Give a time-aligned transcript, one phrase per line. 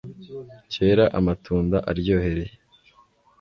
[0.73, 2.53] kera amatunda aryohereye